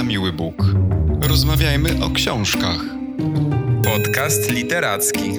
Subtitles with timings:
[0.00, 0.54] na miły Bóg.
[1.22, 2.80] Rozmawiajmy o książkach.
[3.84, 5.30] Podcast literacki.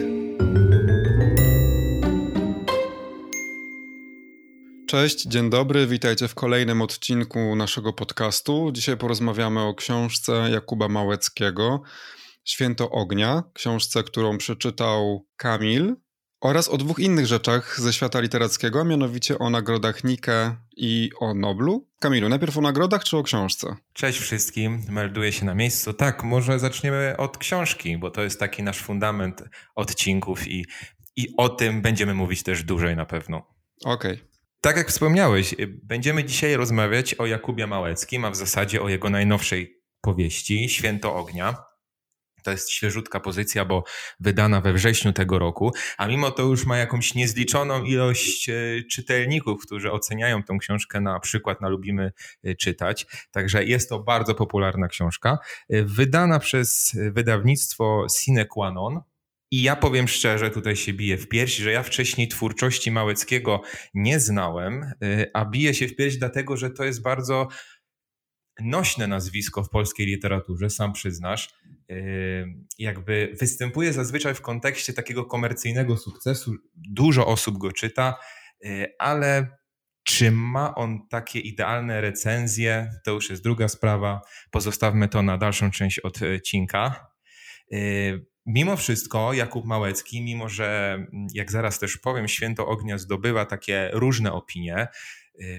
[4.87, 8.71] Cześć, dzień dobry, witajcie w kolejnym odcinku naszego podcastu.
[8.71, 11.81] Dzisiaj porozmawiamy o książce Jakuba Małeckiego
[12.43, 15.95] Święto Ognia, książce, którą przeczytał Kamil,
[16.41, 21.33] oraz o dwóch innych rzeczach ze świata literackiego, a mianowicie o nagrodach Nike i o
[21.33, 21.87] Noblu.
[21.99, 23.75] Kamilu, najpierw o nagrodach czy o książce?
[23.93, 25.93] Cześć wszystkim, melduję się na miejscu.
[25.93, 29.43] Tak, może zaczniemy od książki, bo to jest taki nasz fundament
[29.75, 30.65] odcinków i,
[31.15, 33.37] i o tym będziemy mówić też dłużej na pewno.
[33.85, 34.13] Okej.
[34.13, 34.31] Okay.
[34.61, 39.81] Tak jak wspomniałeś, będziemy dzisiaj rozmawiać o Jakubie Małeckim, a w zasadzie o jego najnowszej
[40.01, 41.70] powieści Święto Ognia.
[42.43, 43.83] To jest świeżutka pozycja, bo
[44.19, 48.53] wydana we wrześniu tego roku, a mimo to już ma jakąś niezliczoną ilość e,
[48.91, 52.11] czytelników, którzy oceniają tę książkę na przykład na Lubimy
[52.43, 53.05] e, Czytać.
[53.31, 55.37] Także jest to bardzo popularna książka.
[55.69, 59.01] E, wydana przez wydawnictwo Sine Qua Non,
[59.53, 63.61] i ja powiem szczerze, tutaj się biję w pierś, że ja wcześniej twórczości Małeckiego
[63.93, 64.91] nie znałem,
[65.33, 67.47] a biję się w pierś dlatego, że to jest bardzo
[68.63, 71.49] nośne nazwisko w polskiej literaturze, sam przyznasz,
[72.79, 76.55] jakby występuje zazwyczaj w kontekście takiego komercyjnego sukcesu.
[76.75, 78.15] Dużo osób go czyta,
[78.65, 79.57] y, ale
[80.03, 84.21] czy ma on takie idealne recenzje, to już jest druga sprawa.
[84.51, 87.07] Pozostawmy to na dalszą część odcinka.
[87.73, 90.99] Y, mimo wszystko Jakub Małecki, mimo że
[91.33, 94.87] jak zaraz też powiem, Święto Ognia zdobywa takie różne opinie,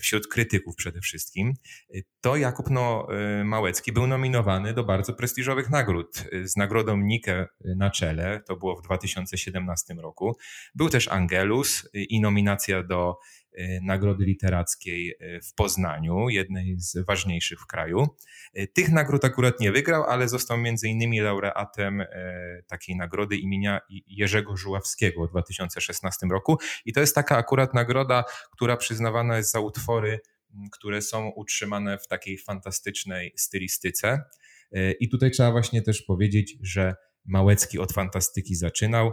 [0.00, 1.54] wśród krytyków przede wszystkim,
[1.94, 3.08] e, to Jakub no,
[3.40, 6.24] e, Małecki był nominowany do bardzo prestiżowych nagród.
[6.44, 10.36] Z nagrodą Nike na czele, to było w 2017 roku.
[10.74, 13.16] Był też Angelus i nominacja do
[13.82, 18.06] nagrody Literackiej y, w Poznaniu, jednej z ważniejszych w kraju.
[18.58, 22.02] Y, tych nagród akurat nie wygrał, ale został między innymi laureatem
[22.66, 26.58] takiej nagrody imienia Jerzego Żuławskiego w 2016 roku.
[26.84, 30.20] I to jest taka akurat nagroda, która przyznawana jest za utwory,
[30.72, 34.22] które są utrzymane w takiej fantastycznej stylistyce.
[35.00, 39.12] I tutaj trzeba właśnie też powiedzieć, że Małecki od fantastyki zaczynał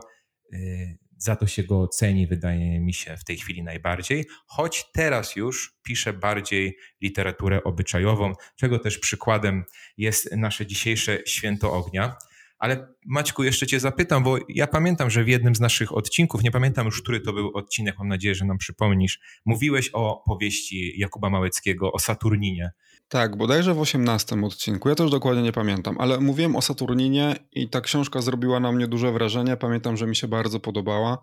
[1.20, 5.74] za to się go ceni, wydaje mi się, w tej chwili najbardziej, choć teraz już
[5.84, 9.64] pisze bardziej literaturę obyczajową, czego też przykładem
[9.98, 12.16] jest nasze dzisiejsze Święto Ognia.
[12.60, 16.52] Ale Maćku, jeszcze Cię zapytam, bo ja pamiętam, że w jednym z naszych odcinków, nie
[16.52, 21.30] pamiętam już, który to był odcinek, mam nadzieję, że nam przypomnisz, mówiłeś o powieści Jakuba
[21.30, 22.72] Małeckiego, o Saturninie.
[23.10, 27.70] Tak, bodajże w 18 odcinku, ja też dokładnie nie pamiętam, ale mówiłem o Saturninie i
[27.70, 29.58] ta książka zrobiła na mnie duże wrażenie.
[29.58, 31.18] Pamiętam, że mi się bardzo podobała.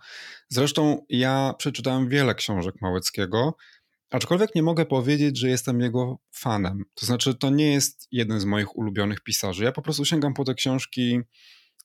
[0.48, 3.56] Zresztą ja przeczytałem wiele książek Małeckiego,
[4.10, 6.84] aczkolwiek nie mogę powiedzieć, że jestem jego fanem.
[6.94, 9.64] To znaczy, to nie jest jeden z moich ulubionych pisarzy.
[9.64, 11.20] Ja po prostu sięgam po te książki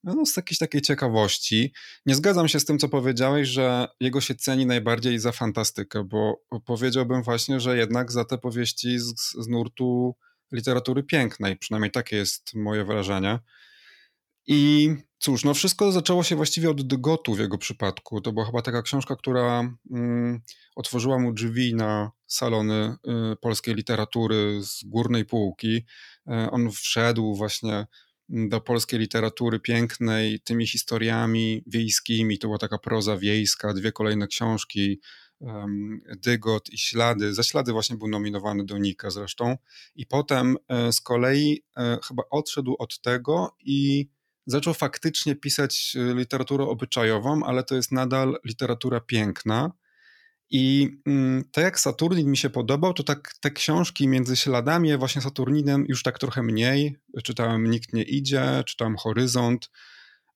[0.04, 1.74] no, z jakiejś takiej ciekawości.
[2.06, 6.44] Nie zgadzam się z tym, co powiedziałeś, że jego się ceni najbardziej za fantastykę, bo
[6.66, 10.16] powiedziałbym właśnie, że jednak za te powieści z, z nurtu
[10.52, 13.40] literatury pięknej, przynajmniej takie jest moje wrażenie.
[14.48, 18.22] I cóż, no wszystko zaczęło się właściwie od Dygotu w jego przypadku.
[18.22, 20.42] To była chyba taka książka, która mm,
[20.76, 22.96] otworzyła mu drzwi na salony
[23.34, 25.76] y, polskiej literatury z górnej półki.
[25.78, 25.84] Y,
[26.52, 27.88] on wszedł właśnie
[28.32, 32.40] do polskiej literatury pięknej tymi historiami wiejskimi.
[32.40, 35.00] To była taka proza wiejska, dwie kolejne książki,
[36.18, 37.34] Dygot i Ślady.
[37.34, 39.58] Za Ślady właśnie był nominowany do Nika zresztą.
[39.96, 44.10] I potem e, z kolei e, chyba odszedł od tego i
[44.46, 49.72] zaczął faktycznie pisać e, literaturę obyczajową, ale to jest nadal literatura piękna.
[50.52, 55.22] I mm, tak jak Saturnin mi się podobał, to tak te książki między śladami, właśnie
[55.22, 56.96] Saturninem już tak trochę mniej.
[57.24, 59.70] Czytałem Nikt nie idzie, czytałem Horyzont.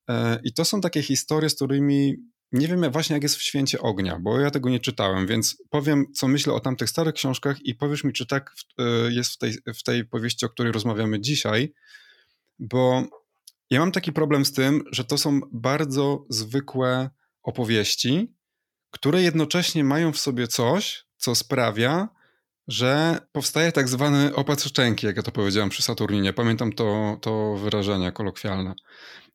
[0.09, 2.15] E, I to są takie historie, z którymi
[2.51, 6.05] nie wiem właśnie jak jest w Święcie Ognia, bo ja tego nie czytałem, więc powiem,
[6.13, 9.53] co myślę o tamtych starych książkach i powiesz mi, czy tak e, jest w tej,
[9.75, 11.73] w tej powieści, o której rozmawiamy dzisiaj,
[12.59, 13.03] bo
[13.69, 17.09] ja mam taki problem z tym, że to są bardzo zwykłe
[17.43, 18.35] opowieści,
[18.95, 22.09] które jednocześnie mają w sobie coś, co sprawia,
[22.67, 26.33] że powstaje tak zwany opad szczęki, jak ja to powiedziałem przy Saturninie.
[26.33, 28.73] Pamiętam to, to wyrażenie kolokwialne.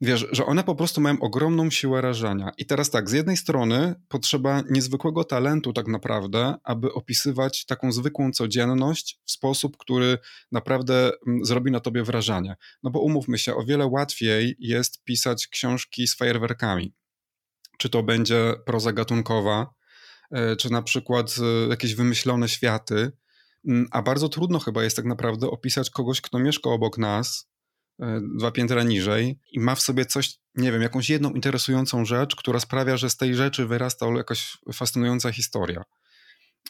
[0.00, 2.50] Wiesz, że one po prostu mają ogromną siłę rażenia.
[2.58, 8.32] I teraz tak, z jednej strony potrzeba niezwykłego talentu tak naprawdę, aby opisywać taką zwykłą
[8.32, 10.18] codzienność w sposób, który
[10.52, 12.56] naprawdę mm, zrobi na tobie wrażenie.
[12.82, 16.99] No bo umówmy się, o wiele łatwiej jest pisać książki z fajerwerkami
[17.80, 19.74] czy to będzie proza gatunkowa,
[20.30, 23.12] e, czy na przykład e, jakieś wymyślone światy.
[23.68, 27.50] Mm, a bardzo trudno chyba jest tak naprawdę opisać kogoś, kto mieszka obok nas,
[28.00, 32.36] e, dwa piętra niżej i ma w sobie coś, nie wiem, jakąś jedną interesującą rzecz,
[32.36, 35.82] która sprawia, że z tej rzeczy wyrasta jakaś fascynująca historia.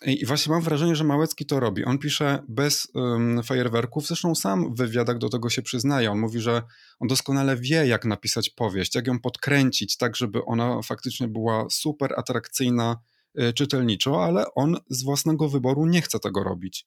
[0.06, 1.84] I właśnie mam wrażenie, że Małecki to robi.
[1.84, 6.10] On pisze bez um, fajerwerków, zresztą sam w wywiadach do tego się przyznaje.
[6.10, 6.62] On mówi, że
[7.00, 12.14] on doskonale wie, jak napisać powieść, jak ją podkręcić, tak żeby ona faktycznie była super
[12.16, 12.96] atrakcyjna
[13.40, 16.87] y, czytelniczo, ale on z własnego wyboru nie chce tego robić.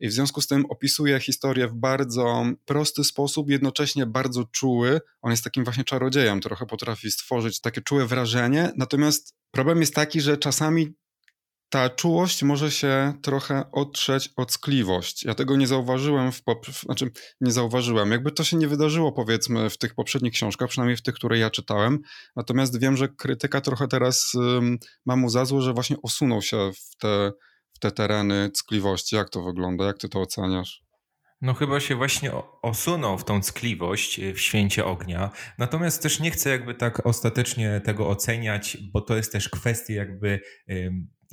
[0.00, 5.00] I w związku z tym opisuje historię w bardzo prosty sposób, jednocześnie bardzo czuły.
[5.22, 8.72] On jest takim właśnie czarodziejem, trochę potrafi stworzyć takie czułe wrażenie.
[8.76, 10.94] Natomiast problem jest taki, że czasami
[11.74, 15.24] ta czułość może się trochę otrzeć od skliwość.
[15.24, 17.10] Ja tego nie zauważyłem, w pop- znaczy
[17.40, 18.10] nie zauważyłem.
[18.10, 21.50] Jakby to się nie wydarzyło powiedzmy w tych poprzednich książkach, przynajmniej w tych, które ja
[21.50, 21.98] czytałem.
[22.36, 26.70] Natomiast wiem, że krytyka trochę teraz um, ma mu za złe, że właśnie osunął się
[26.72, 27.32] w te,
[27.72, 29.16] w te tereny ckliwości.
[29.16, 29.84] Jak to wygląda?
[29.84, 30.84] Jak ty to oceniasz?
[31.40, 32.32] No chyba się właśnie
[32.62, 35.30] osunął w tą ckliwość y, w święcie ognia.
[35.58, 40.40] Natomiast też nie chcę jakby tak ostatecznie tego oceniać, bo to jest też kwestia jakby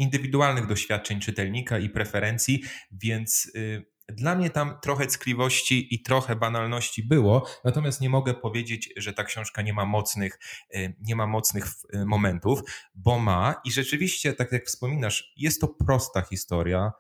[0.02, 7.04] indywidualnych doświadczeń czytelnika i preferencji, więc y, dla mnie tam trochę ckliwości i trochę banalności
[7.04, 10.40] było, natomiast nie mogę powiedzieć, że ta książka nie ma mocnych,
[10.76, 11.66] y, nie ma mocnych
[11.96, 12.62] y, momentów,
[12.96, 16.92] bo ma i rzeczywiście, tak jak wspominasz, jest to prosta historia.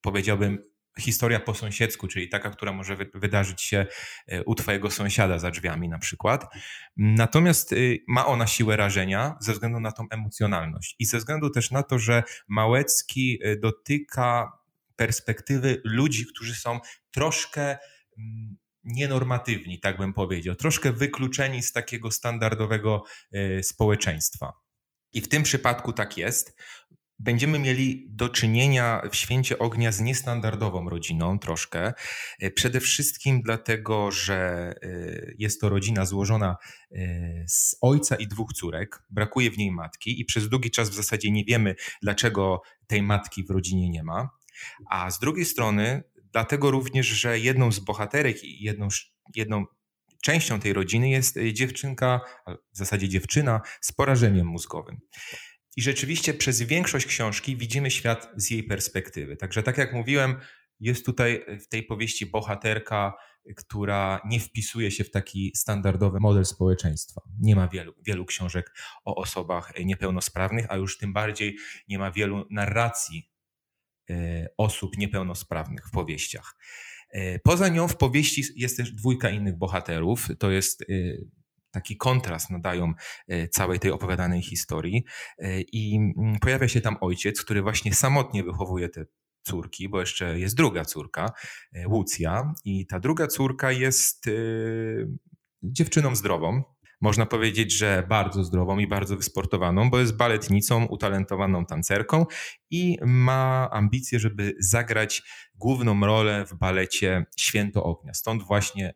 [0.00, 3.86] Powiedziałbym historia po sąsiedzku, czyli taka, która może wydarzyć się
[4.26, 6.54] e, u twojego sąsiada za drzwiami na przykład.
[6.96, 11.70] Natomiast y, ma ona siłę rażenia ze względu na tą emocjonalność i ze względu też
[11.70, 14.52] na to, że Małecki y, dotyka
[14.96, 16.80] perspektywy ludzi, którzy są
[17.10, 17.78] troszkę
[18.18, 23.04] mm, nienormatywni, tak bym powiedział, troszkę wykluczeni z takiego standardowego
[23.34, 24.52] y, społeczeństwa.
[25.12, 26.56] I w tym przypadku tak jest
[27.18, 31.92] będziemy mieli do czynienia w święcie ognia z niestandardową rodziną troszkę.
[32.40, 36.56] E, przede wszystkim dlatego, że e, jest to rodzina złożona
[36.92, 39.02] e, z ojca i dwóch córek.
[39.10, 43.44] Brakuje w niej matki i przez długi czas w zasadzie nie wiemy, dlaczego tej matki
[43.44, 44.28] w rodzinie nie ma.
[44.90, 46.02] A z drugiej strony,
[46.32, 48.88] dlatego również, że jedną z bohaterek i jedną,
[49.36, 49.64] jedną
[50.22, 55.00] częścią tej rodziny jest dziewczynka, w zasadzie dziewczyna z porażeniem mózgowym.
[55.76, 59.36] I rzeczywiście przez większość książki widzimy świat z jej perspektywy.
[59.36, 60.36] Także tak jak mówiłem,
[60.80, 63.14] jest tutaj w tej powieści bohaterka,
[63.56, 67.20] która nie wpisuje się w taki standardowy model społeczeństwa.
[67.40, 68.74] Nie ma wielu, wielu książek
[69.04, 71.56] o osobach niepełnosprawnych, a już tym bardziej
[71.88, 73.30] nie ma wielu narracji
[74.10, 76.56] e, osób niepełnosprawnych w powieściach.
[77.10, 80.28] E, poza nią w powieści jest też dwójka innych bohaterów.
[80.38, 80.84] To jest e,
[81.74, 82.92] taki kontrast nadają
[83.28, 85.04] e, całej tej opowiadanej historii.
[85.38, 89.04] E, I mm, pojawia się tam ojciec, który właśnie samotnie wychowuje te
[89.42, 91.32] córki, bo jeszcze jest druga córka,
[91.72, 94.24] e, Łucja, i ta druga córka jest
[95.62, 96.62] dziewczyną zdrową.
[97.00, 102.26] Można powiedzieć, że bardzo zdrową i bardzo wysportowaną, bo jest baletnicą, utalentowaną tancerką
[102.70, 105.22] i ma ambicje, żeby zagrać
[105.54, 108.14] główną rolę w balecie Święto Ognia.
[108.14, 108.94] Stąd właśnie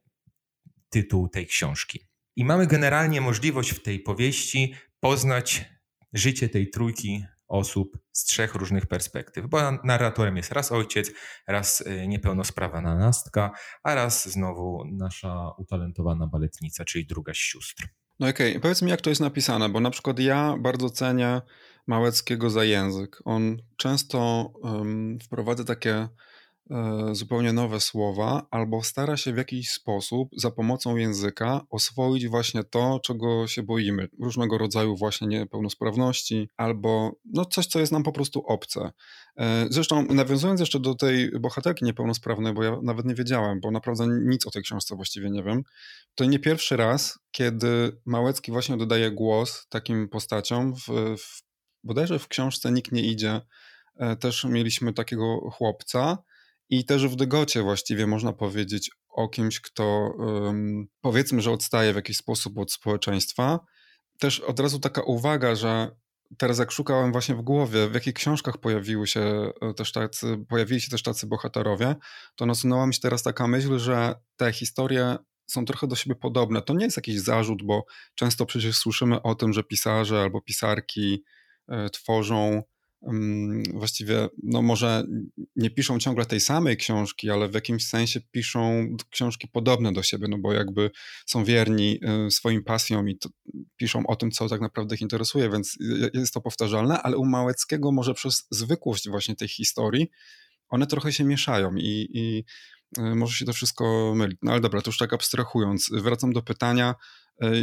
[0.90, 2.07] tytuł tej książki.
[2.38, 5.64] I mamy generalnie możliwość w tej powieści poznać
[6.12, 11.10] życie tej trójki osób z trzech różnych perspektyw, bo narratorem jest raz ojciec,
[11.46, 13.50] raz y, niepełnosprawna nastka,
[13.82, 17.88] a raz znowu nasza utalentowana baletnica, czyli druga z sióstr.
[18.20, 18.60] No okej, okay.
[18.60, 21.40] powiedz mi jak to jest napisane, bo na przykład ja bardzo cenię
[21.86, 23.22] Małeckiego za język.
[23.24, 26.08] On często um, wprowadza takie E,
[27.12, 33.00] zupełnie nowe słowa, albo stara się w jakiś sposób za pomocą języka oswoić właśnie to,
[33.04, 34.08] czego się boimy.
[34.20, 38.92] Różnego rodzaju właśnie niepełnosprawności, albo no coś, co jest nam po prostu obce.
[39.36, 44.06] E, zresztą nawiązując jeszcze do tej bohaterki niepełnosprawnej, bo ja nawet nie wiedziałem, bo naprawdę
[44.08, 45.62] nic o tej książce właściwie nie wiem,
[46.14, 50.86] to nie pierwszy raz, kiedy Małecki właśnie dodaje głos takim postaciom, w,
[51.18, 51.42] w,
[51.84, 53.40] bodajże w książce Nikt nie idzie,
[53.96, 56.18] e, też mieliśmy takiego chłopca,
[56.70, 60.14] i też w Dygocie właściwie można powiedzieć o kimś, kto
[61.00, 63.60] powiedzmy, że odstaje w jakiś sposób od społeczeństwa.
[64.18, 65.90] Też od razu taka uwaga, że
[66.36, 70.80] teraz jak szukałem właśnie w głowie, w jakich książkach pojawiły się e, też tacy, pojawili
[70.80, 71.96] się też tacy bohaterowie,
[72.36, 76.62] to nasunęła mi się teraz taka myśl, że te historie są trochę do siebie podobne.
[76.62, 77.84] To nie jest jakiś zarzut, bo
[78.14, 81.24] często przecież słyszymy o tym, że pisarze albo pisarki
[81.72, 82.62] y, tworzą
[83.74, 85.04] właściwie, no może
[85.56, 90.26] nie piszą ciągle tej samej książki, ale w jakimś sensie piszą książki podobne do siebie,
[90.30, 90.90] no bo jakby
[91.26, 93.18] są wierni y, swoim pasjom i
[93.76, 95.76] piszą o tym, co tak naprawdę ich interesuje, więc
[96.14, 100.10] jest to powtarzalne, ale u Małeckiego może przez zwykłość właśnie tej historii
[100.68, 102.44] one trochę się mieszają i, i
[102.96, 104.38] może się to wszystko mylić.
[104.42, 106.94] No ale dobra, to już tak abstrahując, wracam do pytania,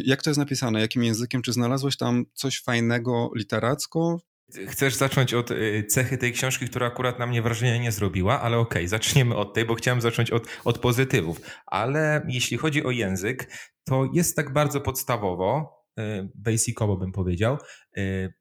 [0.05, 4.21] jak to jest napisane, jakim językiem, czy znalazłeś tam coś fajnego literacko,
[4.67, 8.57] Chcesz zacząć od y, cechy tej książki, która akurat na mnie wrażenia nie zrobiła, ale
[8.57, 11.41] okej, okay, zaczniemy od tej, bo chciałem zacząć od, od pozytywów.
[11.65, 13.51] Ale jeśli chodzi o język,
[13.83, 17.57] to jest tak bardzo podstawowo, y, basicowo bym powiedział,
[17.97, 18.33] y,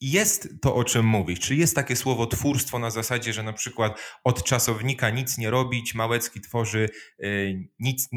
[0.00, 4.00] jest to, o czym mówisz, czyli jest takie słowo twórstwo na zasadzie, że na przykład
[4.24, 6.90] od czasownika nic nie robić, Małecki tworzy
[7.24, 8.08] y, nic,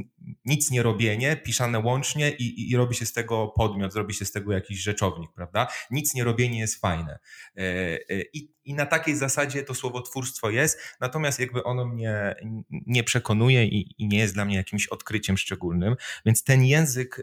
[0.46, 4.32] nic nie robienie, pisane łącznie i, i, robi się z tego podmiot, zrobi się z
[4.32, 5.68] tego jakiś rzeczownik, prawda?
[5.92, 7.20] Nic nie robienie jest fajne.
[7.58, 7.62] Y,
[8.12, 12.36] y, I, I na takiej zasadzie to słowo twórstwo jest, natomiast jakby ono mnie
[12.70, 15.96] nie przekonuje i, i nie jest dla mnie jakimś odkryciem szczególnym,
[16.26, 17.22] więc ten język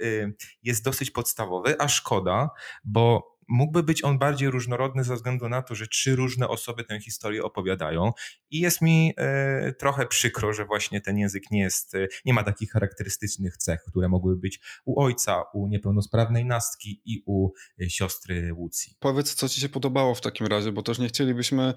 [0.63, 2.51] jest dosyć podstawowy, a szkoda,
[2.85, 7.01] bo mógłby być on bardziej różnorodny ze względu na to, że trzy różne osoby tę
[7.01, 8.13] historię opowiadają
[8.51, 12.45] i jest mi e, trochę przykro, że właśnie ten język nie jest, e, nie ma
[12.45, 17.51] takich charakterystycznych cech, które mogłyby być u ojca, u niepełnosprawnej Nastki i u
[17.81, 18.97] e, siostry Łucji.
[19.01, 21.75] Powiedz, co ci się podobało w takim razie, bo też nie chcielibyśmy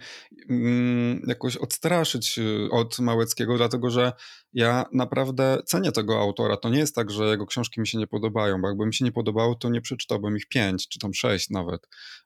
[0.49, 2.39] mm, jakoś odstraszyć
[2.71, 4.13] od Małeckiego, dlatego że
[4.53, 6.57] ja naprawdę cenię tego autora.
[6.57, 9.05] To nie jest tak, że jego książki mi się nie podobają, bo jakby mi się
[9.05, 11.60] nie podobało, to nie przeczytałbym ich pięć, czy tam sześć nawet.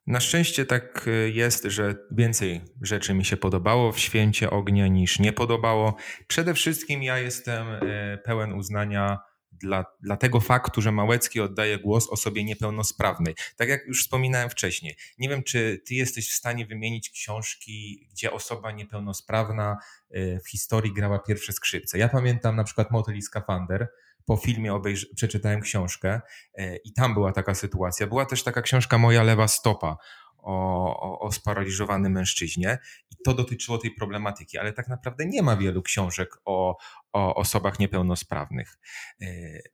[0.06, 5.18] Na szczęście tak y, jest, że więcej rzeczy mi się podobało w Święcie Ognia niż
[5.18, 5.96] nie podobało.
[6.26, 9.18] Przede wszystkim ja jestem y, pełen uznania
[9.52, 13.34] dla, dla tego faktu, że Małecki oddaje głos osobie niepełnosprawnej.
[13.56, 14.96] Tak jak już wspominałem wcześniej.
[15.18, 19.76] Nie wiem, czy ty jesteś w stanie wymienić książki, gdzie osoba niepełnosprawna
[20.16, 21.98] y, w historii grała pierwsze skrzypce.
[21.98, 23.88] Ja pamiętam na przykład Motel i Skafander,
[24.26, 26.20] po filmie obejrz- przeczytałem książkę
[26.54, 28.06] e, i tam była taka sytuacja.
[28.06, 29.96] Była też taka książka Moja lewa stopa
[30.38, 32.78] o, o, o sparaliżowanym mężczyźnie
[33.10, 36.76] i to dotyczyło tej problematyki, ale tak naprawdę nie ma wielu książek o,
[37.12, 38.78] o osobach niepełnosprawnych.
[39.22, 39.26] E,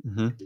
[0.04, 0.36] mhm.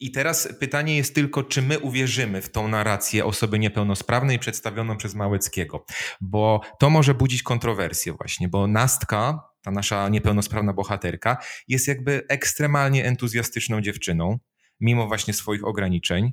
[0.00, 5.14] I teraz pytanie jest tylko, czy my uwierzymy w tą narrację osoby niepełnosprawnej przedstawioną przez
[5.14, 5.84] Małeckiego,
[6.20, 11.36] bo to może budzić kontrowersję właśnie, bo Nastka ta nasza niepełnosprawna bohaterka,
[11.68, 14.38] jest jakby ekstremalnie entuzjastyczną dziewczyną,
[14.80, 16.32] mimo właśnie swoich ograniczeń.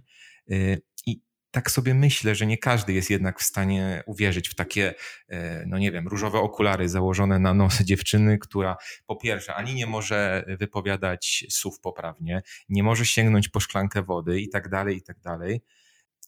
[0.52, 1.22] Y, I
[1.52, 4.94] tak sobie myślę, że nie każdy jest jednak w stanie uwierzyć w takie,
[5.32, 5.36] y,
[5.68, 10.46] no nie wiem, różowe okulary założone na nos dziewczyny, która po pierwsze ani nie może
[10.60, 15.62] wypowiadać słów poprawnie, nie może sięgnąć po szklankę wody i tak dalej, i tak dalej.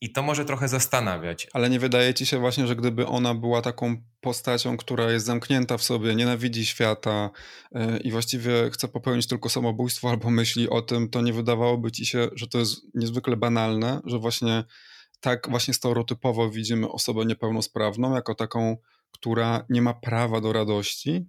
[0.01, 1.47] I to może trochę zastanawiać.
[1.53, 5.77] Ale nie wydaje ci się właśnie, że gdyby ona była taką postacią, która jest zamknięta
[5.77, 7.29] w sobie, nienawidzi świata
[7.71, 12.05] yy, i właściwie chce popełnić tylko samobójstwo albo myśli o tym, to nie wydawałoby ci
[12.05, 14.63] się, że to jest niezwykle banalne, że właśnie
[15.19, 18.77] tak właśnie stereotypowo widzimy osobę niepełnosprawną jako taką,
[19.11, 21.25] która nie ma prawa do radości?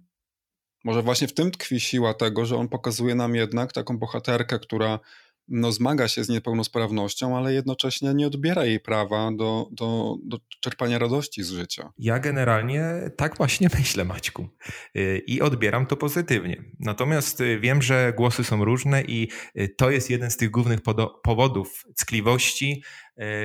[0.83, 4.99] Może właśnie w tym tkwi siła tego, że on pokazuje nam jednak taką bohaterkę, która
[5.47, 10.99] no, zmaga się z niepełnosprawnością, ale jednocześnie nie odbiera jej prawa do, do, do czerpania
[10.99, 11.91] radości z życia.
[11.97, 12.83] Ja generalnie
[13.17, 14.49] tak właśnie myślę, Maćku,
[14.95, 16.63] y, i odbieram to pozytywnie.
[16.79, 19.27] Natomiast y, wiem, że głosy są różne i
[19.57, 20.79] y, to jest jeden z tych głównych
[21.23, 22.83] powodów ckliwości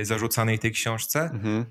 [0.03, 1.67] zarzucanej tej książce mhm.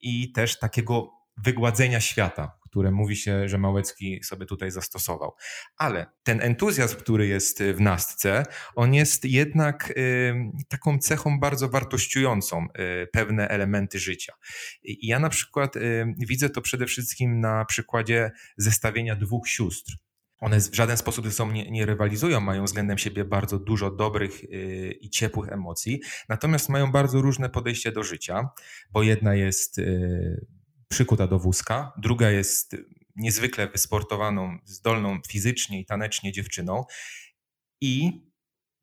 [0.00, 5.34] i też takiego wygładzenia świata które mówi się, że Małecki sobie tutaj zastosował.
[5.76, 8.42] Ale ten entuzjazm, który jest w nastce,
[8.74, 9.92] on jest jednak
[10.68, 14.32] taką cechą bardzo wartościującą y, pewne elementy życia.
[14.82, 19.92] I ja na przykład y, widzę to przede wszystkim na przykładzie zestawienia dwóch sióstr.
[20.40, 24.42] One w żaden sposób ze sobą nie, nie, rywalizują, mają względem siebie bardzo dużo dobrych
[24.42, 28.48] yy, i ciepłych emocji, natomiast mają bardzo różne podejście do życia,
[28.90, 30.46] bo jedna jest yy,
[30.92, 32.76] przykuta do wózka, druga jest
[33.16, 36.84] niezwykle wysportowaną, zdolną fizycznie i tanecznie dziewczyną.
[37.80, 38.22] I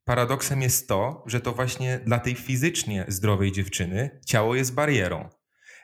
[0.04, 5.30] paradoksem jest to, że to właśnie dla tej fizycznie zdrowej dziewczyny ciało jest barierą,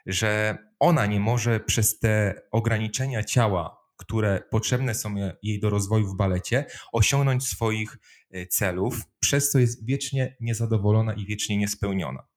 [0.05, 6.17] że ona nie może przez te ograniczenia ciała, które potrzebne są jej do rozwoju w
[6.17, 7.97] balecie, osiągnąć swoich
[8.31, 12.27] e, celów, przez co jest wiecznie niezadowolona i wiecznie niespełniona.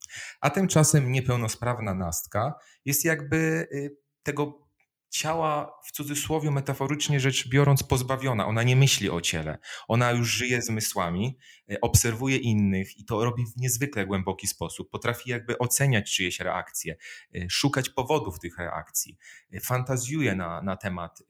[0.41, 3.37] A tymczasem niepełnosprawna nastka jest jakby
[3.73, 4.69] y, tego
[5.11, 8.47] ciała w cudzysłowie metaforycznie rzecz biorąc pozbawiona.
[8.47, 9.59] Ona nie myśli o ciele.
[9.89, 11.39] Ona już żyje zmysłami,
[11.71, 14.91] y, obserwuje innych i to robi w niezwykle głęboki sposób.
[14.91, 16.97] Potrafi jakby oceniać czyjeś reakcje,
[17.35, 19.19] y, szukać powodów tych reakcji.
[19.63, 21.23] Fantazjuje na, na temat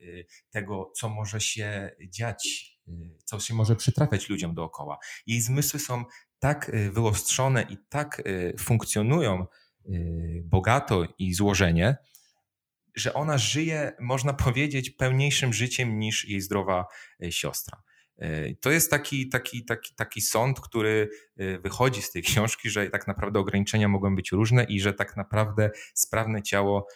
[0.49, 2.71] tego, co może się dziać,
[3.25, 4.97] co się może przytrafiać ludziom dookoła.
[5.27, 6.05] Jej zmysły są
[6.39, 9.45] tak y, wyostrzone i tak y, funkcjonują
[9.85, 11.97] y, bogato i złożenie,
[12.95, 16.85] że ona żyje, można powiedzieć, pełniejszym życiem niż jej zdrowa
[17.29, 17.81] siostra.
[18.61, 21.09] To jest taki, taki, taki, taki sąd, który
[21.63, 25.71] wychodzi z tej książki, że tak naprawdę ograniczenia mogą być różne i że tak naprawdę
[25.93, 26.87] sprawne ciało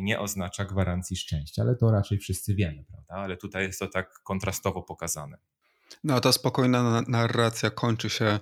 [0.00, 3.14] nie oznacza gwarancji szczęścia, ale to raczej wszyscy wiemy, prawda?
[3.14, 5.38] Ale tutaj jest to tak kontrastowo pokazane.
[6.04, 8.40] No a ta spokojna narracja kończy się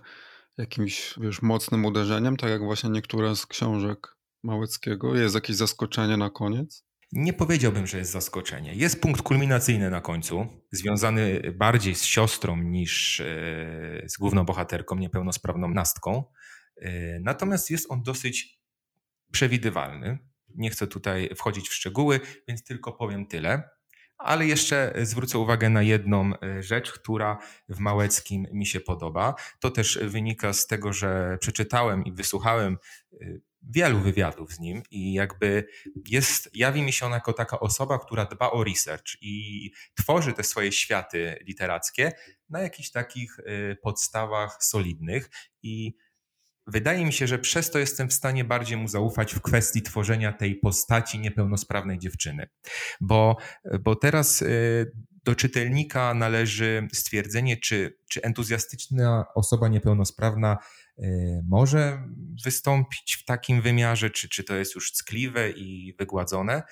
[0.58, 5.16] jakimś, wiesz, mocnym uderzeniem, tak jak właśnie niektóre z książek Małeckiego.
[5.16, 6.84] Jest jakieś zaskoczenie na koniec?
[7.12, 8.74] Nie powiedziałbym, że jest zaskoczenie.
[8.74, 13.24] Jest punkt kulminacyjny na końcu, związany bardziej z siostrą niż e,
[14.06, 16.24] z główną bohaterką, niepełnosprawną Nastką.
[16.76, 18.60] E, natomiast jest on dosyć
[19.32, 20.18] przewidywalny.
[20.54, 23.70] Nie chcę tutaj wchodzić w szczegóły, więc tylko powiem tyle.
[24.18, 29.34] Ale jeszcze zwrócę uwagę na jedną e, rzecz, która w Małeckim mi się podoba.
[29.60, 32.78] To też wynika z tego, że przeczytałem i wysłuchałem
[33.12, 33.26] e,
[33.70, 35.66] wielu wywiadów z nim i jakby
[36.08, 40.42] jest, jawi mi się on jako taka osoba, która dba o research i tworzy te
[40.42, 42.12] swoje światy literackie
[42.48, 45.30] na jakichś takich e, podstawach solidnych
[45.62, 45.94] i
[46.66, 50.32] Wydaje mi się, że przez to jestem w stanie bardziej mu zaufać w kwestii tworzenia
[50.32, 52.48] tej postaci niepełnosprawnej dziewczyny.
[53.00, 53.36] Bo,
[53.80, 54.92] bo teraz y,
[55.24, 60.58] do czytelnika należy stwierdzenie, czy, czy entuzjastyczna osoba niepełnosprawna
[60.98, 61.04] y,
[61.48, 62.08] może
[62.44, 66.62] wystąpić w takim wymiarze, czy, czy to jest już ckliwe i wygładzone.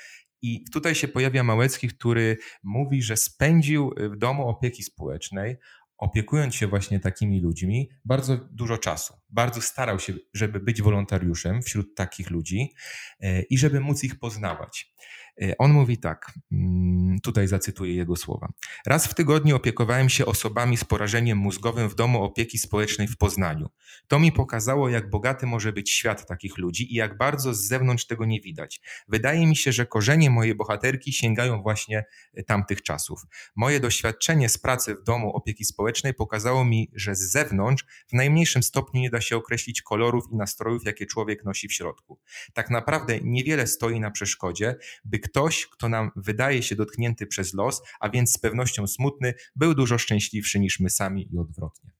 [0.43, 5.57] I tutaj się pojawia Małecki, który mówi, że spędził w domu opieki społecznej
[6.03, 9.15] opiekując się właśnie takimi ludźmi, bardzo dużo czasu.
[9.31, 12.75] Bardzo starał się, żeby być wolontariuszem wśród takich ludzi
[13.21, 14.95] e, i żeby móc ich poznawać.
[15.41, 18.49] E, on mówi tak, mm, tutaj zacytuję jego słowa.
[18.87, 23.69] Raz w tygodniu opiekowałem się osobami z porażeniem mózgowym w domu opieki społecznej w Poznaniu.
[24.09, 28.07] To mi pokazało, jak bogaty może być świat takich ludzi i jak bardzo z zewnątrz
[28.07, 28.81] tego nie widać.
[29.09, 33.23] Wydaje mi się, że korzenie mojej bohaterki sięgają właśnie e, tamtych czasów.
[33.57, 38.62] Moje doświadczenie z pracy w domu opieki społecznej pokazało mi, że z zewnątrz w najmniejszym
[38.62, 42.18] stopniu nie da się określić kolorów i nastrojów, jakie człowiek nosi w środku.
[42.53, 47.83] Tak naprawdę niewiele stoi na przeszkodzie, by ktoś, kto nam wydaje się dotknięty przez los,
[48.01, 51.91] a więc z pewnością smutny, był dużo szczęśliwszy niż my sami i odwrotnie.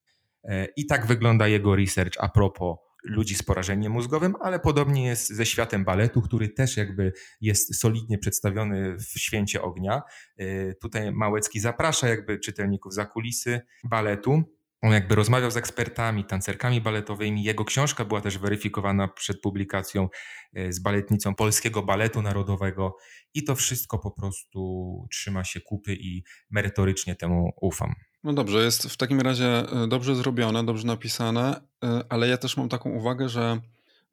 [0.45, 5.29] E, I tak wygląda jego research a propos ludzi z porażeniem mózgowym, ale podobnie jest
[5.29, 10.03] ze światem baletu, który też jakby jest solidnie przedstawiony w Święcie Ognia.
[10.39, 14.45] E, tutaj Małecki zaprasza jakby czytelników za kulisy baletu
[14.83, 17.45] on jakby rozmawiał z ekspertami, tancerkami baletowymi.
[17.45, 20.09] Jego książka była też weryfikowana przed publikacją
[20.55, 22.97] e, z baletnicą Polskiego Baletu Narodowego
[23.35, 27.95] i to wszystko po prostu trzyma się kupy i merytorycznie temu ufam.
[28.25, 32.57] No dobrze, jest w takim razie e, dobrze zrobione, dobrze napisane, e, ale ja też
[32.57, 33.61] mam taką uwagę, że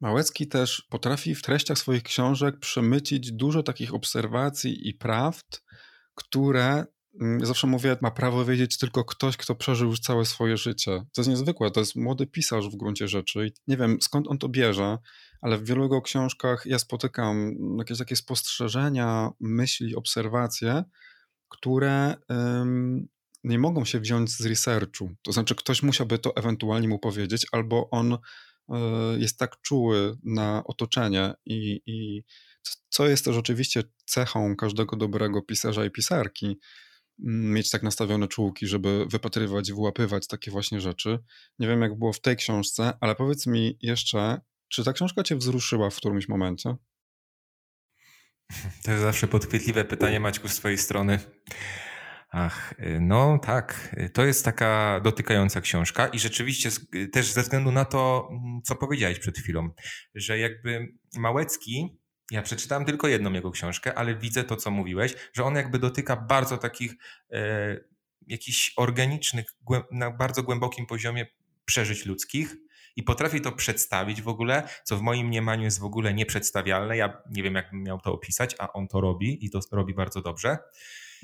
[0.00, 5.62] Małecki też potrafi w treściach swoich książek przemycić dużo takich obserwacji i prawd,
[6.14, 6.84] które
[7.42, 10.90] zawsze mówię, ma prawo wiedzieć tylko ktoś, kto przeżył już całe swoje życie.
[11.12, 13.46] To jest niezwykłe, to jest młody pisarz w gruncie rzeczy.
[13.46, 14.98] I nie wiem skąd on to bierze,
[15.40, 20.84] ale w wielu jego książkach ja spotykam jakieś takie spostrzeżenia, myśli, obserwacje,
[21.48, 23.08] które um,
[23.44, 25.10] nie mogą się wziąć z researchu.
[25.22, 28.18] To znaczy, ktoś musiałby to ewentualnie mu powiedzieć, albo on y,
[29.18, 32.22] jest tak czuły na otoczenie i, i
[32.88, 36.58] co jest też oczywiście cechą każdego dobrego pisarza i pisarki,
[37.24, 41.18] mieć tak nastawione czułki, żeby wypatrywać, wyłapywać takie właśnie rzeczy.
[41.58, 45.36] Nie wiem, jak było w tej książce, ale powiedz mi jeszcze, czy ta książka cię
[45.36, 46.76] wzruszyła w którymś momencie?
[48.84, 51.18] To jest zawsze podchwytliwe pytanie, Maćku, z twojej strony.
[52.32, 56.70] Ach, no tak, to jest taka dotykająca książka i rzeczywiście
[57.12, 59.70] też ze względu na to, mm, co powiedziałeś przed chwilą,
[60.14, 61.99] że jakby Małecki
[62.30, 66.16] ja przeczytałem tylko jedną jego książkę, ale widzę to, co mówiłeś, że on jakby dotyka
[66.16, 66.94] bardzo takich
[67.32, 67.76] e,
[68.26, 69.46] jakichś organicznych,
[69.90, 71.26] na bardzo głębokim poziomie
[71.64, 72.56] przeżyć ludzkich
[72.96, 76.96] i potrafi to przedstawić w ogóle, co w moim mniemaniu jest w ogóle nieprzedstawialne.
[76.96, 79.94] Ja nie wiem, jak bym miał to opisać, a on to robi i to robi
[79.94, 80.58] bardzo dobrze.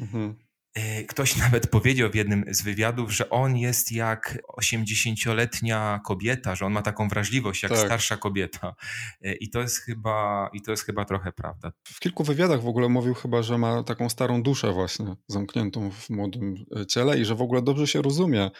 [0.00, 0.45] Mhm.
[0.76, 6.66] E, ktoś nawet powiedział w jednym z wywiadów, że on jest jak 80-letnia kobieta, że
[6.66, 7.80] on ma taką wrażliwość jak tak.
[7.80, 8.74] starsza kobieta.
[9.22, 11.72] E, I to jest chyba i to jest chyba trochę prawda.
[11.84, 16.10] W kilku wywiadach w ogóle mówił chyba, że ma taką starą duszę właśnie zamkniętą w
[16.10, 18.50] młodym e, ciele i że w ogóle dobrze się rozumie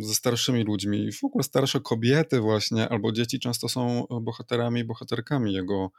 [0.00, 1.12] ze starszymi ludźmi.
[1.12, 5.90] W ogóle starsze kobiety właśnie albo dzieci często są bohaterami i bohaterkami jego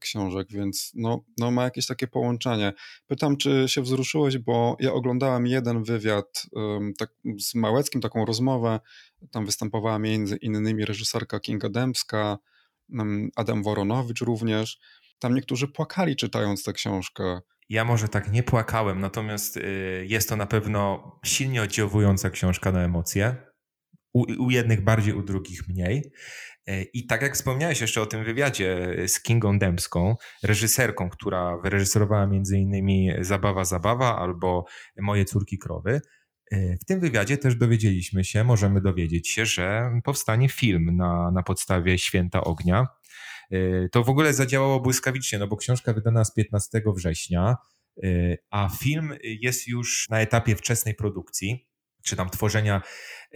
[0.00, 2.72] książek, więc no, no ma jakieś takie połączenie.
[3.06, 8.80] Pytam, czy się wzruszyłeś, bo ja oglądałem jeden wywiad um, tak, z Małeckim, taką rozmowę,
[9.30, 12.38] tam występowała między innymi reżyserka Kinga Dębska,
[12.88, 14.78] um, Adam Woronowicz również.
[15.18, 17.40] tam niektórzy płakali czytając tę książkę.
[17.68, 22.84] Ja może tak nie płakałem, natomiast y, jest to na pewno silnie oddziałująca książka na
[22.84, 23.36] emocje.
[24.12, 26.12] U, u jednych bardziej, u drugich mniej.
[26.68, 32.28] Y, I tak jak wspomniałeś jeszcze o tym wywiadzie z Kingą Dębską, reżyserką, która wyreżyserowała
[32.54, 34.64] innymi Zabawa, Zabawa albo
[34.96, 36.00] Moje córki krowy,
[36.52, 41.42] y, w tym wywiadzie też dowiedzieliśmy się, możemy dowiedzieć się, że powstanie film na, na
[41.42, 42.86] podstawie Święta Ognia.
[43.92, 47.56] To w ogóle zadziałało błyskawicznie, no bo książka wydana z 15 września,
[48.50, 51.68] a film jest już na etapie wczesnej produkcji,
[52.04, 52.82] czy tam tworzenia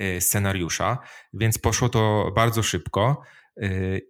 [0.01, 0.99] y, scenariusza,
[1.33, 3.23] więc poszło to bardzo szybko.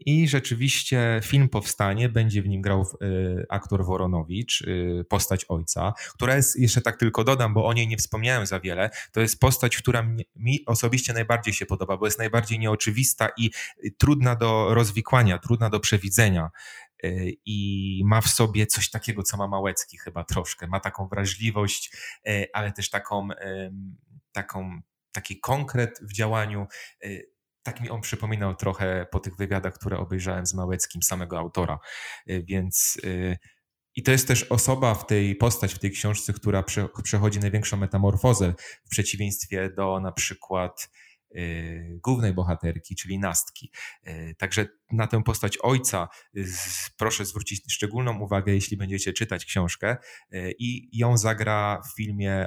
[0.01, 6.37] I rzeczywiście film powstanie, będzie w nim grał y, aktor Woronowicz, y, postać ojca, która
[6.37, 9.77] jest, jeszcze tak tylko dodam, bo o niej nie wspomniałem za wiele, to jest postać,
[9.77, 13.51] która mi osobiście najbardziej się podoba, bo jest najbardziej nieoczywista i
[13.99, 16.51] trudna do rozwikłania, trudna do przewidzenia
[17.05, 20.67] y, i ma w sobie coś takiego, co ma Małecki chyba troszkę.
[20.67, 21.97] Ma taką wrażliwość,
[22.53, 23.29] ale też taką,
[24.33, 24.81] taką
[25.13, 26.67] taki konkret w działaniu
[27.69, 31.79] tak mi on przypominał trochę po tych wywiadach, które obejrzałem z Małeckim, samego autora.
[32.31, 33.39] Y, więc y,
[33.95, 36.65] i to jest też osoba w tej postać, w tej książce, która
[37.03, 40.91] przechodzi największą metamorfozę w przeciwieństwie do na przykład
[41.37, 43.73] y, głównej bohaterki, czyli Nastki.
[44.39, 46.09] Także na tę postać ojca
[46.97, 49.97] proszę zwrócić szczególną uwagę, jeśli będziecie czytać książkę
[50.59, 52.47] i ją zagra w filmie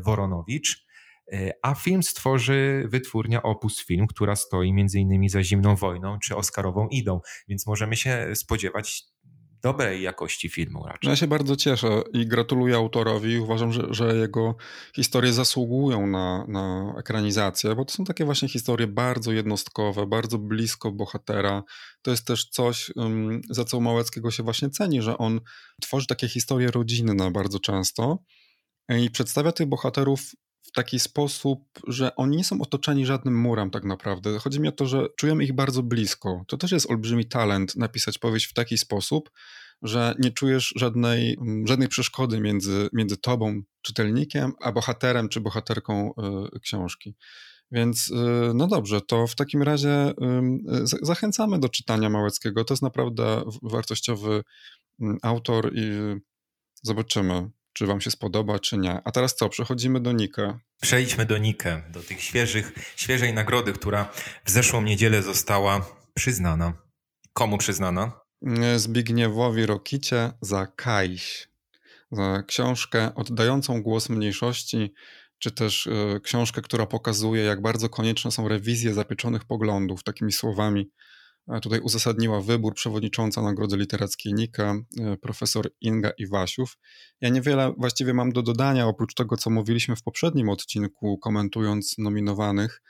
[0.00, 0.83] Woronowicz.
[1.32, 6.88] E, a film stworzy wytwórnia Opus Film, która stoi innymi za Zimną Wojną czy Oscarową
[6.88, 9.04] Idą, więc możemy się spodziewać
[9.64, 11.10] dobrej jakości filmu raczej.
[11.10, 13.38] Ja się bardzo cieszę i gratuluję autorowi.
[13.38, 14.56] Uważam, że, że jego
[14.96, 20.92] historie zasługują na, na ekranizację, bo to są takie właśnie historie bardzo jednostkowe, bardzo blisko
[20.92, 21.62] bohatera.
[22.02, 22.92] To jest też coś,
[23.50, 25.40] za co Małeckiego się właśnie ceni, że on
[25.82, 28.18] tworzy takie historie rodzinne bardzo często
[28.88, 30.20] i przedstawia tych bohaterów
[30.74, 34.38] taki sposób, że oni nie są otoczeni żadnym murem tak naprawdę.
[34.38, 36.44] Chodzi mi o to, że czujemy ich bardzo blisko.
[36.48, 39.30] To też jest olbrzymi talent napisać powieść w taki sposób,
[39.82, 46.12] że nie czujesz żadnej, mm, żadnej przeszkody między, między tobą, czytelnikiem, a bohaterem czy bohaterką
[46.56, 47.14] y, książki.
[47.70, 48.14] Więc y,
[48.54, 50.14] no dobrze, to w takim razie y,
[51.02, 52.64] zachęcamy do czytania Małeckiego.
[52.64, 54.42] To jest naprawdę wartościowy
[55.00, 55.90] mm, autor i
[56.82, 59.00] zobaczymy czy wam się spodoba, czy nie.
[59.04, 60.58] A teraz co, przechodzimy do Nikę.
[60.80, 64.12] Przejdźmy do Nikę, do tych świeżych, świeżej nagrody, która
[64.44, 66.72] w zeszłą niedzielę została przyznana.
[67.32, 68.12] Komu przyznana?
[68.76, 71.48] Zbigniewowi Rokicie za Kajś.
[72.10, 74.94] Za książkę oddającą głos mniejszości,
[75.38, 80.90] czy też y, książkę, która pokazuje, jak bardzo konieczne są rewizje zapieczonych poglądów, takimi słowami
[81.62, 86.78] Tutaj uzasadniła wybór przewodnicząca Nagrody Literackiej Nika, e, profesor Inga Iwasiów.
[87.20, 92.82] Ja niewiele właściwie mam do dodania, oprócz tego, co mówiliśmy w poprzednim odcinku, komentując nominowanych.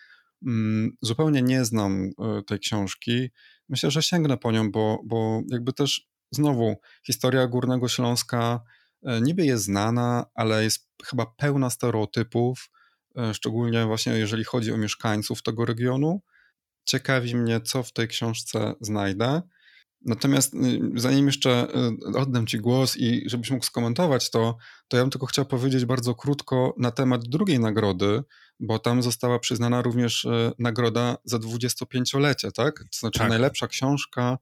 [0.47, 3.31] Mm, zupełnie nie znam e, tej książki.
[3.69, 8.61] Myślę, że sięgnę po nią, bo, bo jakby też znowu historia Górnego Śląska
[9.03, 12.71] e, niby jest znana, ale jest chyba pełna stereotypów,
[13.33, 16.23] szczególnie właśnie jeżeli chodzi o mieszkańców tego regionu
[16.85, 19.43] ciekawi mnie, co w tej książce znajdę.
[20.05, 20.59] Natomiast y,
[20.95, 21.69] zanim jeszcze
[22.15, 24.57] y, oddam Ci głos i żebyś mógł skomentować to,
[24.89, 28.23] to ja bym tylko chciał powiedzieć bardzo krótko na temat drugiej nagrody,
[28.61, 32.79] bo tam została przyznana również y, nagroda za 25-lecie, tak?
[32.79, 33.29] To znaczy tak.
[33.29, 34.39] najlepsza książka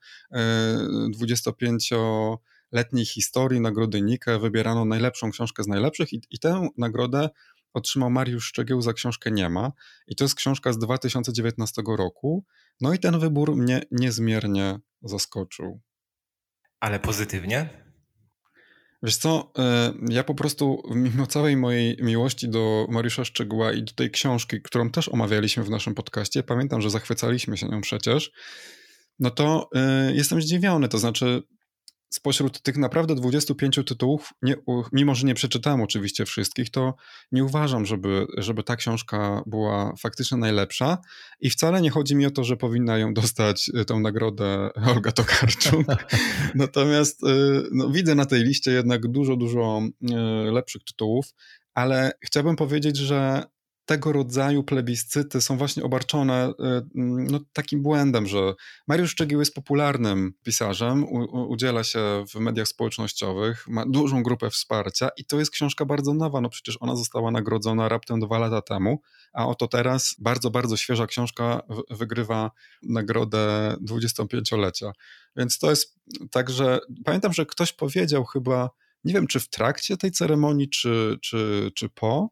[1.20, 4.38] 25-letniej historii Nagrody Nike.
[4.38, 7.30] Wybierano najlepszą książkę z najlepszych i, i tę nagrodę
[7.74, 9.72] otrzymał Mariusz Szczegieł za książkę Nie ma.
[10.06, 12.44] I to jest książka z 2019 roku.
[12.80, 15.80] No i ten wybór mnie niezmiernie zaskoczył.
[16.80, 17.82] Ale pozytywnie?
[19.02, 23.92] Wiesz co, e, ja po prostu, mimo całej mojej miłości do Mariusza Szczegóła i do
[23.92, 28.32] tej książki, którą też omawialiśmy w naszym podcaście, pamiętam, że zachwycaliśmy się nią przecież,
[29.18, 29.70] no to
[30.10, 30.88] y, jestem zdziwiony.
[30.88, 31.42] To znaczy,
[32.12, 34.54] spośród tych naprawdę 25 tytułów, nie,
[34.92, 36.94] mimo że nie przeczytałem oczywiście wszystkich, to
[37.32, 40.98] nie uważam, żeby, żeby ta książka była faktycznie najlepsza.
[41.40, 45.12] I wcale nie chodzi mi o to, że powinna ją dostać y, tę nagrodę Olga
[45.12, 45.86] Tokarczuk.
[46.54, 47.26] Natomiast y,
[47.72, 50.14] no, widzę na tej liście jednak dużo, dużo y,
[50.52, 51.26] lepszych tytułów,
[51.74, 53.42] ale chciałbym powiedzieć, że
[53.84, 56.52] tego rodzaju plebiscyty są właśnie obarczone y,
[56.94, 58.54] no, takim błędem, że
[58.88, 65.08] Mariusz Szczegił jest popularnym pisarzem, u, udziela się w mediach społecznościowych, ma dużą grupę wsparcia
[65.16, 69.00] i to jest książka bardzo nowa, no przecież ona została nagrodzona raptem dwa lata temu,
[69.32, 72.50] a oto teraz bardzo, bardzo świeża książka wygrywa
[72.82, 74.92] nagrodę 25-lecia.
[75.36, 75.98] Więc to jest
[76.30, 78.70] tak, że pamiętam, że ktoś powiedział chyba,
[79.04, 82.30] nie wiem czy w trakcie tej ceremonii, czy, czy, czy po,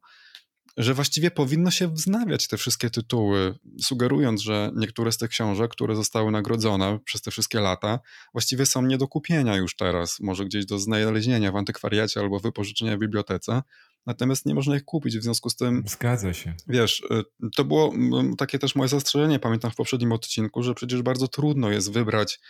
[0.77, 5.97] że właściwie powinno się wznawiać te wszystkie tytuły, sugerując, że niektóre z tych książek, które
[5.97, 8.01] zostały nagrodzone przez te wszystkie lata,
[8.33, 12.97] właściwie są nie do kupienia już teraz, może gdzieś do znalezienia w antykwariacie albo wypożyczenia
[12.97, 13.63] w bibliotece,
[14.07, 15.83] natomiast nie można ich kupić, w związku z tym...
[15.87, 16.55] Zgadza się.
[16.69, 17.93] Wiesz, y, to było
[18.39, 22.41] takie też moje zastrzeżenie, pamiętam w poprzednim odcinku, że przecież bardzo trudno jest wybrać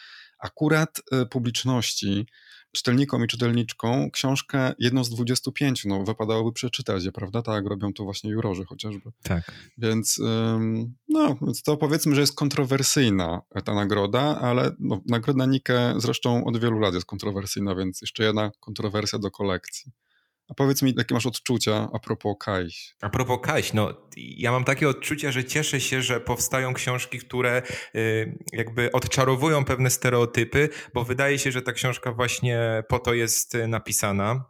[0.40, 2.26] akurat y, publiczności,
[2.72, 7.42] czytelnikom i czytelniczkom książkę jedną z 25, no wypadałoby przeczytać prawda?
[7.42, 9.10] Tak robią to właśnie jurorzy chociażby.
[9.22, 9.52] Tak.
[9.78, 10.20] Więc
[11.08, 16.58] no, więc to powiedzmy, że jest kontrowersyjna ta nagroda, ale no, nagroda Nike zresztą od
[16.58, 19.92] wielu lat jest kontrowersyjna, więc jeszcze jedna kontrowersja do kolekcji.
[20.50, 22.94] A powiedz mi, jakie masz odczucia a propos Kajś?
[23.00, 27.62] A propos Kajś, no ja mam takie odczucia, że cieszę się, że powstają książki, które
[27.94, 33.54] y, jakby odczarowują pewne stereotypy, bo wydaje się, że ta książka właśnie po to jest
[33.54, 34.44] y, napisana.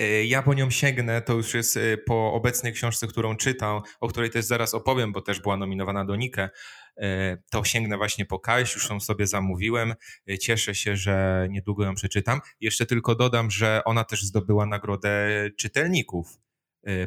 [0.00, 4.30] Y, ja po nią sięgnę, to już jest po obecnej książce, którą czytam, o której
[4.30, 6.50] też zaraz opowiem, bo też była nominowana do Nike.
[6.96, 9.94] E, to sięgnę właśnie po Kajś, już ją sobie zamówiłem.
[10.30, 12.40] E, cieszę się, że niedługo ją przeczytam.
[12.60, 15.28] Jeszcze tylko dodam, że ona też zdobyła nagrodę
[15.58, 16.43] czytelników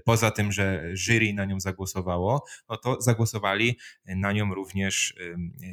[0.06, 5.16] poza tym, że jury na nią zagłosowało, no to zagłosowali na nią również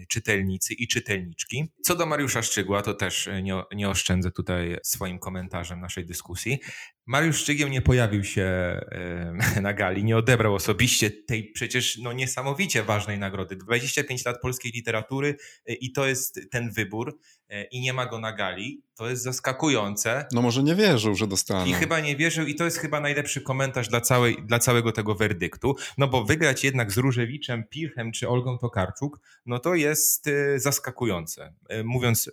[0.08, 1.72] czytelnicy i czytelniczki.
[1.82, 6.58] Co do Mariusza Szczygła, to też nie, nie oszczędzę tutaj swoim komentarzem naszej dyskusji.
[7.06, 8.80] Mariusz Szczygieł nie pojawił się
[9.62, 13.56] na gali, nie odebrał osobiście tej przecież no, niesamowicie ważnej nagrody.
[13.56, 15.36] 25 lat polskiej literatury
[15.70, 17.18] y, i to jest ten wybór.
[17.48, 20.26] E, i nie ma go na gali, to jest zaskakujące.
[20.32, 21.70] No może nie wierzył, że dostanie.
[21.70, 25.14] I chyba nie wierzył i to jest chyba najlepszy komentarz dla, całej, dla całego tego
[25.14, 30.60] werdyktu, no bo wygrać jednak z Różewiczem, Pilchem czy Olgą Tokarczuk, no to jest y,
[30.60, 31.54] zaskakujące.
[31.72, 32.30] Y, mówiąc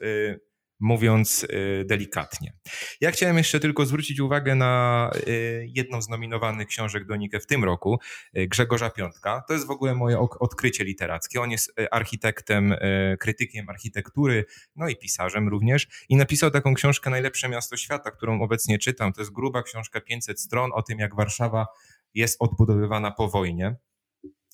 [0.82, 2.54] mówiąc y, delikatnie.
[3.02, 7.48] Ja chciałem jeszcze tylko zwrócić uwagę na y, jedną z nominowanych książek do Nike w
[7.48, 8.00] tym roku,
[8.38, 9.44] y, Grzegorza Piątka.
[9.48, 11.42] To jest w ogóle moje odkrycie literackie.
[11.42, 12.76] On jest architektem,
[13.20, 18.80] krytykiem architektury, no i pisarzem również i napisał taką książkę Najlepsze miasto świata, którą obecnie
[18.80, 19.14] czytam.
[19.14, 21.68] To jest gruba książka 500 stron o tym, jak Warszawa
[22.14, 23.76] jest odbudowywana po wojnie.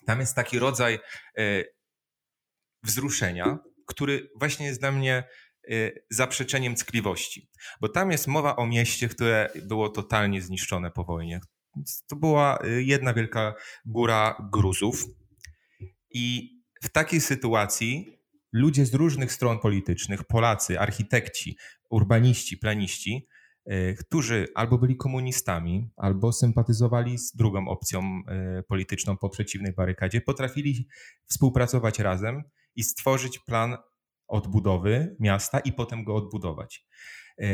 [0.06, 1.00] Tam jest taki rodzaj
[2.84, 5.24] wzruszenia, który właśnie jest dla mnie
[6.10, 7.50] zaprzeczeniem ckliwości.
[7.82, 11.40] Bo tam jest mowa o mieście, które było totalnie zniszczone po wojnie.
[12.08, 13.54] To była y, jedna wielka
[13.86, 15.06] góra gruzów.
[16.10, 18.20] I w takiej sytuacji
[18.54, 21.58] ludzie z różnych stron politycznych, Polacy, architekci,
[21.90, 23.28] urbaniści, planiści,
[23.72, 28.22] y, którzy albo byli komunistami, albo sympatyzowali z drugą opcją
[28.68, 30.88] polityczną po przeciwnej barykadzie, potrafili
[31.26, 32.44] współpracować razem
[32.76, 33.78] i stworzyć plan
[34.28, 36.86] odbudowy miasta i potem go odbudować.
[37.42, 37.48] E,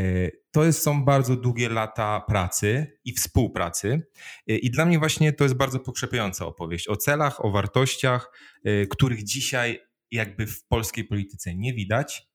[0.52, 4.08] to jest, są bardzo długie lata pracy i współpracy.
[4.48, 8.32] E, I dla mnie właśnie to jest bardzo pokrzepiająca opowieść o celach, o wartościach,
[8.66, 9.80] e, których dzisiaj
[10.12, 12.34] jakby w polskiej polityce nie widać.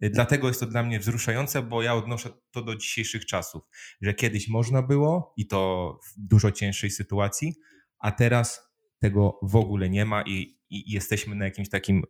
[0.00, 3.62] Dlatego jest to dla mnie wzruszające, bo ja odnoszę to do dzisiejszych czasów,
[4.00, 7.54] że kiedyś można było i to w dużo cięższej sytuacji,
[7.98, 12.02] a teraz tego w ogóle nie ma i, i jesteśmy na jakimś takim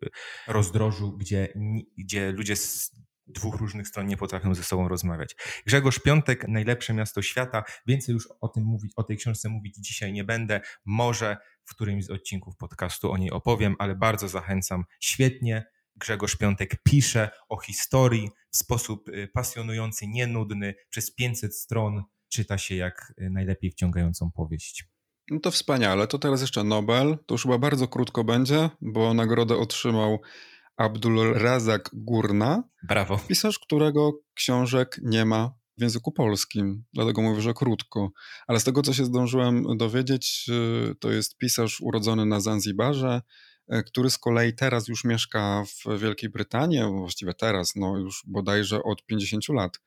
[0.48, 1.48] rozdrożu, gdzie,
[1.98, 2.92] gdzie ludzie z
[3.26, 5.36] dwóch różnych stron nie potrafią ze sobą rozmawiać.
[5.66, 7.64] Grzegorz Piątek, najlepsze miasto świata.
[7.86, 10.60] Więcej już o tym mówić, o tej książce mówić dzisiaj nie będę.
[10.84, 14.84] Może w którymś z odcinków podcastu o niej opowiem, ale bardzo zachęcam.
[15.00, 15.64] Świetnie
[15.96, 20.74] Grzegorz Piątek pisze o historii w sposób y, pasjonujący, nienudny.
[20.88, 24.91] Przez 500 stron czyta się jak y, najlepiej wciągającą powieść.
[25.30, 26.06] No to wspaniale.
[26.06, 27.18] To teraz jeszcze Nobel.
[27.26, 30.20] To już chyba bardzo krótko będzie, bo nagrodę otrzymał
[30.76, 32.62] Abdul Razak Gurna.
[32.82, 33.18] Brawo.
[33.28, 38.10] Pisarz, którego książek nie ma w języku polskim, dlatego mówię, że krótko.
[38.46, 40.46] Ale z tego, co się zdążyłem dowiedzieć,
[40.90, 43.22] y, to jest pisarz urodzony na Zanzibarze,
[43.72, 48.82] y, który z kolei teraz już mieszka w Wielkiej Brytanii, właściwie teraz, no już bodajże
[48.82, 49.80] od 50 lat,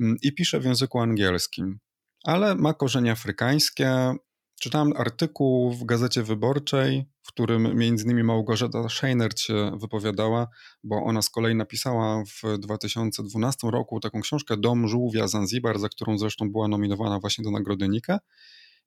[0.00, 1.78] mm, i pisze w języku angielskim.
[2.24, 4.14] Ale ma korzenie afrykańskie,
[4.62, 10.48] Czytałem artykuł w Gazecie Wyborczej, w którym między innymi Małgorzata Scheinert się wypowiadała,
[10.84, 16.18] bo ona z kolei napisała w 2012 roku taką książkę Dom Żółwia Zanzibar, za którą
[16.18, 18.18] zresztą była nominowana właśnie do Nagrody Nika.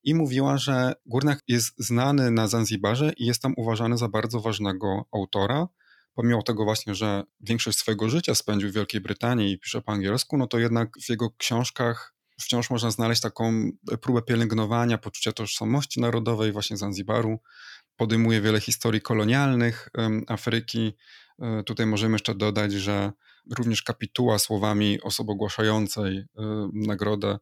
[0.04, 5.06] i mówiła, że Górnach jest znany na Zanzibarze i jest tam uważany za bardzo ważnego
[5.12, 5.68] autora.
[6.14, 10.38] Pomimo tego właśnie, że większość swojego życia spędził w Wielkiej Brytanii i pisze po angielsku,
[10.38, 13.72] no to jednak w jego książkach wciąż można znaleźć taką
[14.02, 17.40] próbę pielęgnowania poczucia tożsamości narodowej właśnie Zanzibaru.
[17.96, 19.90] Podejmuje wiele historii kolonialnych
[20.28, 20.94] Afryki.
[21.42, 23.12] E, tutaj możemy jeszcze dodać, że
[23.58, 26.26] również kapituła słowami osoby ogłaszającej e,
[26.74, 27.38] nagrodę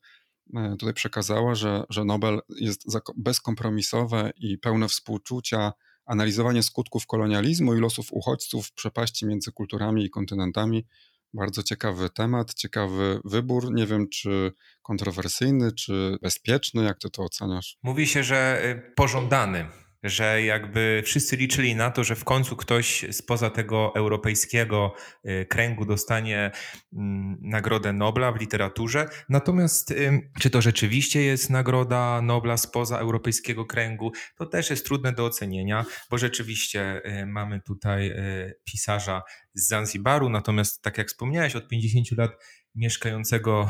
[0.56, 2.84] e, tutaj przekazała, że, że Nobel jest
[3.18, 5.74] bezkompromisowe i pełne współczucia,
[6.06, 10.86] analizowanie skutków kolonializmu i losów uchodźców przepaści między kulturami i kontynentami.
[11.34, 13.74] Bardzo ciekawy temat, ciekawy wybór.
[13.74, 16.84] Nie wiem, czy kontrowersyjny, czy bezpieczny.
[16.84, 17.78] Jak ty to oceniasz?
[17.84, 19.66] Mówi się, że y, pożądany
[20.04, 25.86] że jakby wszyscy liczyli na to, że w końcu ktoś spoza tego europejskiego y, kręgu
[25.86, 26.52] dostanie
[26.94, 29.10] mm, Nagrodę Nobla w literaturze.
[29.30, 29.94] Natomiast
[30.40, 35.86] czy to rzeczywiście jest Nagroda Nobla spoza europejskiego kręgu, to też jest trudne do ocenienia,
[36.10, 39.22] bo rzeczywiście y, mamy tutaj y, pisarza
[39.54, 42.32] z Zanzibaru, natomiast tak jak wspomniałeś, od 50 lat
[42.76, 43.70] mieszkającego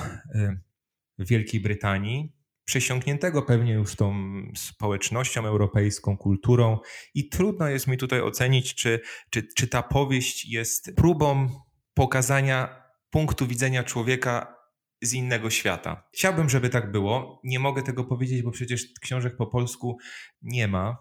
[1.19, 2.33] w Wielkiej Brytanii,
[2.65, 4.15] przesiąkniętego pewnie już tą
[4.55, 6.79] społecznością europejską, kulturą
[7.13, 8.99] i trudno jest mi tutaj ocenić, czy,
[9.29, 11.49] czy, czy ta powieść jest próbą
[11.93, 14.55] pokazania punktu widzenia człowieka
[15.01, 16.07] z innego świata.
[16.13, 17.41] Chciałbym, żeby tak było.
[17.43, 19.97] Nie mogę tego powiedzieć, bo przecież książek po polsku
[20.41, 20.97] nie ma.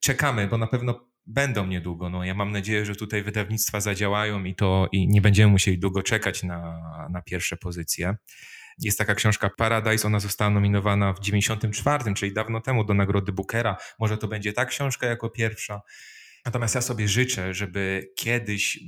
[0.00, 2.10] Czekamy, bo na pewno będą niedługo.
[2.10, 6.02] No, ja mam nadzieję, że tutaj wydawnictwa zadziałają i to i nie będziemy musieli długo
[6.02, 8.16] czekać na, na pierwsze pozycje.
[8.78, 13.76] Jest taka książka Paradise, ona została nominowana w 94, czyli dawno temu do nagrody Bookera.
[13.98, 15.82] Może to będzie ta książka jako pierwsza.
[16.44, 18.78] Natomiast ja sobie życzę, żeby kiedyś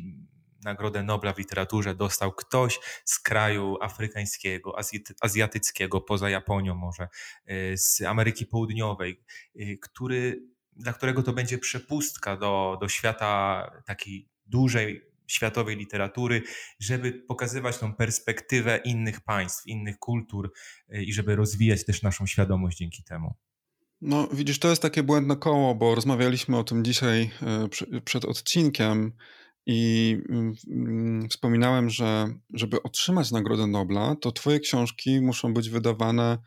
[0.65, 4.77] Nagrodę Nobla w literaturze dostał ktoś z kraju afrykańskiego,
[5.21, 7.09] azjatyckiego, poza Japonią może,
[7.51, 9.23] y, z Ameryki Południowej,
[9.57, 10.43] y, który,
[10.77, 16.43] dla którego to będzie przepustka do, do świata takiej dużej światowej literatury,
[16.81, 20.53] żeby pokazywać tą perspektywę innych państw, innych kultur
[20.95, 23.35] y, i żeby rozwijać też naszą świadomość dzięki temu.
[24.01, 27.31] No, widzisz, to jest takie błędne koło, bo rozmawialiśmy o tym dzisiaj
[27.95, 29.13] y, przed odcinkiem
[29.67, 36.39] i mm, mm, wspominałem, że żeby otrzymać Nagrodę Nobla, to Twoje książki muszą być wydawane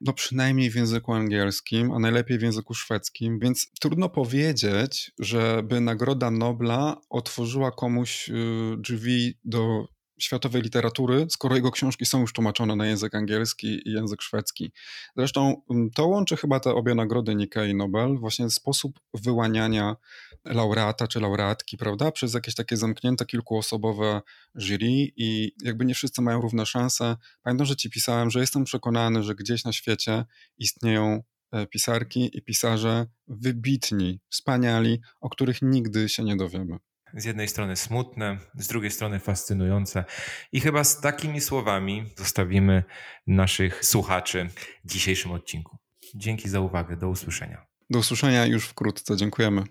[0.00, 6.30] no przynajmniej w języku angielskim, a najlepiej w języku szwedzkim, więc trudno powiedzieć, żeby Nagroda
[6.30, 8.32] Nobla otworzyła komuś y,
[8.78, 14.22] drzwi do światowej literatury, skoro jego książki są już tłumaczone na język angielski i język
[14.22, 14.72] szwedzki.
[15.16, 15.62] Zresztą
[15.94, 19.96] to łączy chyba te obie nagrody Nika i Nobel, właśnie sposób wyłaniania
[20.44, 24.22] laureata czy laureatki, prawda, przez jakieś takie zamknięte kilkuosobowe
[24.54, 27.16] jury i jakby nie wszyscy mają równe szanse.
[27.42, 30.24] Pamiętam, że ci pisałem, że jestem przekonany, że gdzieś na świecie
[30.58, 36.78] istnieją e, pisarki i pisarze wybitni, wspaniali, o których nigdy się nie dowiemy
[37.16, 40.04] z jednej strony smutne, z drugiej strony fascynujące.
[40.52, 42.84] I chyba z takimi słowami zostawimy
[43.26, 44.48] naszych słuchaczy
[44.84, 45.76] w dzisiejszym odcinku.
[46.14, 47.66] Dzięki za uwagę, do usłyszenia.
[47.90, 49.62] Do usłyszenia już wkrótce, dziękujemy.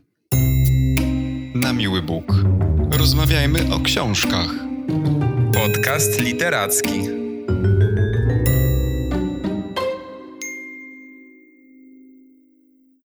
[1.55, 2.34] Na miły Bóg.
[2.91, 4.49] Rozmawiajmy o książkach.
[5.53, 7.24] Podcast literacki.